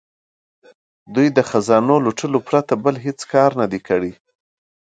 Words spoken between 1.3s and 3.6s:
د خزانو لوټلو پرته بل هیڅ کار